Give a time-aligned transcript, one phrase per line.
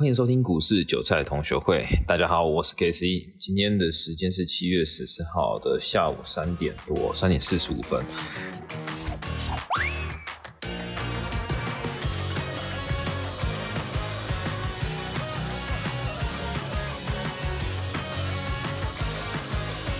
[0.00, 1.86] 欢迎收听股市韭菜同学会。
[2.06, 3.34] 大家好，我是 K C。
[3.38, 8.02] 今天的时间是七月十四号的下午三点多，三点四十五分。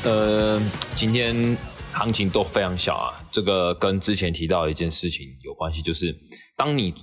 [0.05, 0.59] 呃，
[0.97, 1.55] 今天
[1.93, 3.23] 行情都非常小啊。
[3.31, 6.17] 这个跟之前提到一件事情有关系，就是
[6.57, 6.95] 当你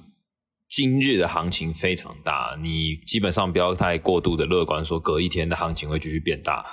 [0.77, 6.63] 今日的行情非常大，你基本上不要太过度的乐观，说隔一天的行情会继续变大。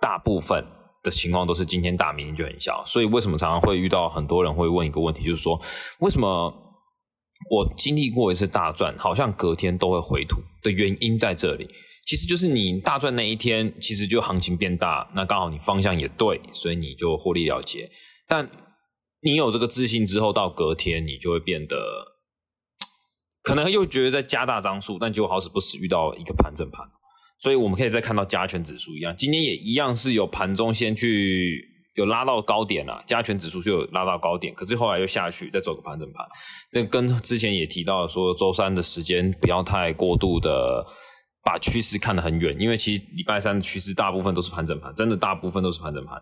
[0.00, 0.66] 大部分
[1.04, 2.82] 的情况都是今天大，明天就很小。
[2.84, 5.56] 所以为什么常常会遇到很多人会问一个问题，就是说
[6.00, 6.52] 为什么
[7.48, 11.68] 我经历过一次大赚，好像隔天都会回吐的原因在这里。
[12.04, 17.88] 其实就是你大赚那一天，其实就行情变大，那刚好你方向也对，所以你就获利了结。
[18.26, 18.50] 但
[19.22, 22.15] 你有这个自信之后，到隔天你就会变得，
[23.46, 26.84] 可能又觉得在加大张数，但结果好死不死遇到一个盘整盘。
[27.38, 36.26] 所以我们可以再看到加权指数一样，今天也一样是有盘中先去有拉到高点了，加权指数就有拉到高点，可是后来又下去，再走个盘整盘。
[36.72, 40.84] 那跟之前也提到说，周三的时间不要太过度的。
[41.46, 46.20] 把趋势看得很远，因为其实礼拜三的趋势大部分都是盘整盘，真的大部分都是盘整盘，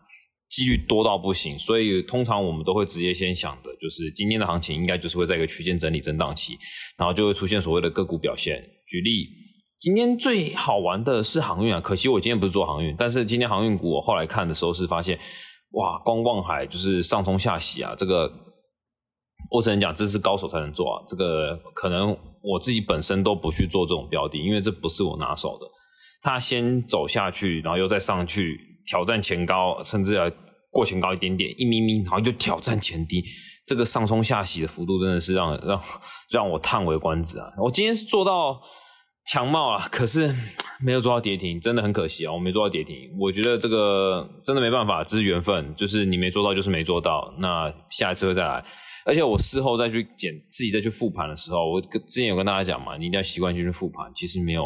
[0.55, 1.59] 几率多到不行。
[1.59, 6.57] 所以通常我们都会直接先想的，就是今天的行情应该就是会在一个区间整理震荡期，
[6.97, 8.63] 然后就会出现所谓的个股表现。
[8.87, 9.29] 举例，
[9.81, 15.19] 今天最好玩的是航运啊，可惜我今天不是做航运，但是今天航运股我后来看的时候是发现，
[15.73, 18.33] 哇，光望海就是上冲下洗啊，这个
[19.51, 22.17] 我只能讲这是高手才能做啊，这个可能。
[22.47, 25.67] 我自己本身都不去做这种标的，因为这不是我拿手的。
[26.21, 30.31] 它先走下去，然后又再上去挑战前高，甚至要
[30.71, 33.25] 过前高一点点，一咪咪，然后就挑战前低，
[33.67, 35.83] 这个上冲下洗的幅度真的是让让
[36.31, 37.49] 让我叹为观止啊！
[37.59, 38.61] 我今天是做到
[39.27, 40.35] 强帽了，可是
[40.81, 42.33] 没有做到跌停，真的很可惜啊！
[42.33, 48.65] 我没做到跌停，我觉得这个真的没办法，这是缘分，就是你没做到就是没做到，那下一次会再来。
[49.07, 54.11] 而且我事后再去检自己再去复盘的时候，我之前有跟大家讲嘛，你一定要习惯性去复盘。
[54.15, 54.65] 其实没有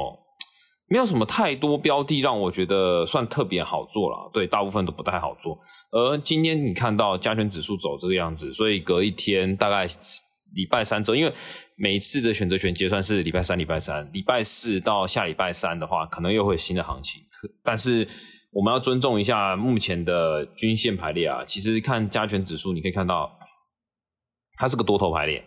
[0.89, 5.59] 没有什么太多标的让我觉得算特别好做了，对，大部分都不太好做。
[5.91, 9.87] 而今天你看到加权指数走这个样子，所以隔一天大概
[10.55, 11.33] 礼拜三周，因为
[11.77, 17.23] 每一次的选择权结算是礼拜三、礼拜三，礼拜四到下礼拜三的话，可能又会有新的行情。
[17.31, 18.09] 可但是
[18.53, 21.45] 我们要尊重一下目前的均线排列啊。
[21.47, 23.31] 其实看加权指数，你可以看到。
[24.61, 25.41] 它是个多头排列，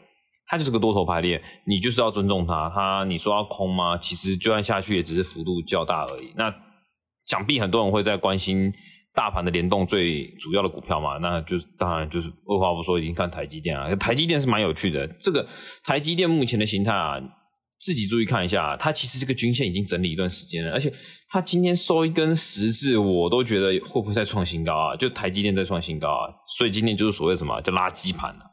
[0.51, 2.69] 它就是个多头排列，你就是要尊重它。
[2.75, 3.97] 它你说要空吗？
[3.97, 6.33] 其实就算下去也只是幅度较大而已。
[6.35, 6.53] 那
[7.25, 8.69] 想必很多人会在关心
[9.15, 11.17] 大盘的联动最主要的股票嘛？
[11.19, 13.95] 那就是当然就是二话不说已经看台积电啊。
[13.95, 15.47] 台积电是蛮有趣的，这个
[15.85, 17.17] 台积电目前的形态啊，
[17.79, 20.91] 自己注意看一下，它其实这个均线已经整理一段时间了，而且
[21.29, 24.95] 它今天收一根十字，我都觉得会不会再创新高啊？
[24.97, 28.50] 就台积电在创新高啊，所以今天就是所谓什么叫垃圾盘啊？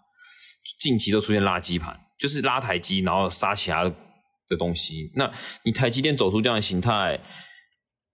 [0.79, 5.11] 近期都出现垃圾盘，就是拉台积，然后杀其他的东西。
[5.15, 5.31] 那
[5.65, 7.21] 你台积电走出这样的形态，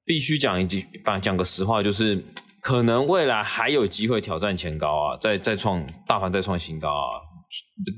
[0.04, 0.84] 必须讲一句，
[1.22, 2.24] 讲个实话，就是
[2.60, 7.20] 可能未来还有机会挑战前高啊，再再创大盘再创新高啊，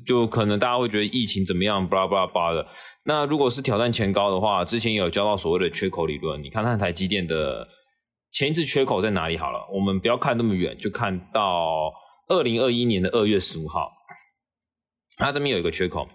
[0.06, 2.66] 就可能大家会觉得疫情怎么样，巴拉巴拉巴拉的。
[3.04, 7.66] 那如果是挑战前高的话，之前有教到所谓的缺口理论，你看看台积电的
[8.32, 11.92] 前一次缺口在哪里好了，我们不要看那么远，就看到
[12.28, 13.90] 二零二一年的二月十五号。
[15.16, 16.06] 它这边有一个缺口，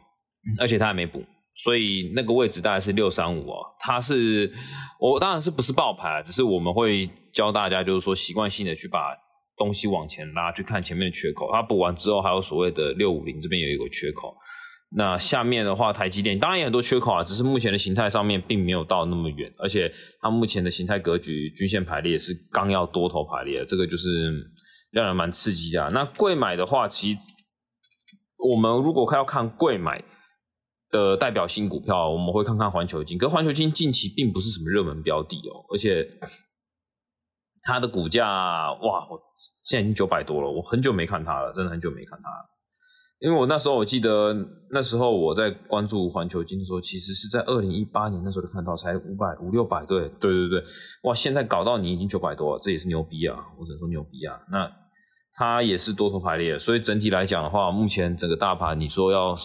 [0.59, 1.23] 而且它还没补，
[1.55, 3.59] 所以那个位置大概是六三五哦。
[3.79, 4.51] 它是
[4.99, 9.15] 我当然是不是爆牌，只是我们会教大家，就是说习惯性的去把
[9.57, 11.49] 东西往前拉，去看前面的缺口。
[11.51, 14.35] 它补完之后，还有所谓的六五零这边有一个缺口。
[14.95, 19.91] 那下面的话，台积电当然也很多缺口啊，只是目前的形态上面并没有到那么远，而且
[20.21, 24.31] 它目前的形态格局均线排列是刚要多头排列，这个就是
[24.91, 25.89] 让人蛮刺激的。
[25.89, 27.19] 那贵买的话，其实。
[28.49, 30.03] 我们如果要看贵买
[30.89, 33.17] 的代表性股票，我们会看看环球金。
[33.17, 36.05] 可环球金近期并不是什么热门标的哦，而且
[37.61, 38.25] 它的股价
[38.73, 39.19] 哇，我
[39.63, 42.29] 现在已经九百多了，我很久没看它了，真的很久没看它。
[43.19, 44.35] 因为我那时候我记得
[44.71, 50.63] 那时候我在关注环球金的时候，其实是在二零一八年那时候就看到才五百五六百，对对对对，
[51.03, 53.37] 哇，现在搞到你已经九百多，这也是牛逼啊！
[53.59, 54.81] 我只能说牛逼啊，那。
[55.41, 59.35] 它也是多头排列，所以整体来讲的话，目前整个大盘你说要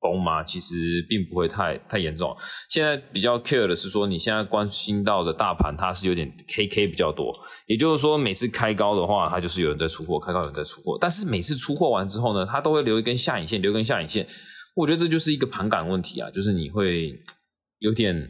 [0.00, 0.42] 崩吗？
[0.42, 0.74] 其实
[1.08, 2.36] 并不会太太严重。
[2.68, 7.32] 现在比较 care 的是说，你现在关心到的大盘，它是有点 KK 比较多，
[7.66, 10.98] 也就是说每次开高的话，它就是有人在出货，开高有人在出货。
[11.00, 14.26] 但是每次出货完之后呢，它都会留一根下影线，留一根下影线。
[14.74, 17.14] 我觉得这就是一个盘感问题啊，就是你会
[17.78, 18.28] 有点。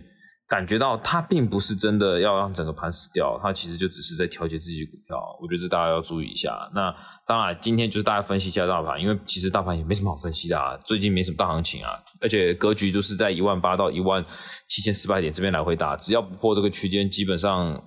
[0.51, 5.17] 感觉到它并不是真的要让整个盘死掉，它其实就只是在调节自己的股票。
[5.41, 6.69] 我觉得这大家要注意一下。
[6.75, 6.93] 那
[7.25, 14.27] 当然，今天就是大家分析一下大盘，因为其实大盘也没什么好分析的啊，最近没什么大行情啊，而且格局就是在一万八到一万
[14.69, 17.81] 七千四百点这边来回打，只要不破这个区间，基本上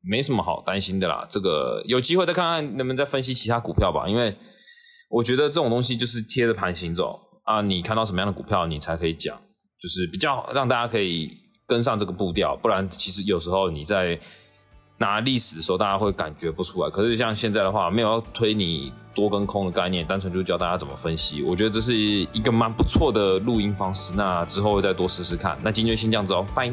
[0.00, 1.26] 没什么好担心的啦。
[1.28, 4.36] 这个有机会再看看能不能再分析其他股票吧，因为
[5.10, 9.36] 我觉得这种东西就是贴着盘行走啊，你看到什么样的股票，你才可以讲，
[9.80, 11.44] 就是比较让大家可以。
[11.66, 14.18] 跟上这个步调，不然其实有时候你在
[14.98, 16.88] 拿历史的时候，大家会感觉不出来。
[16.88, 21.42] 可是像现在的话，没有要推你多跟空的概念，单纯就教大家怎么分析。
[21.42, 24.12] 我觉得这是一个蛮不错的录音方式。
[24.14, 25.58] 那之后再多试试看。
[25.62, 26.72] 那今天就先这样子哦，拜。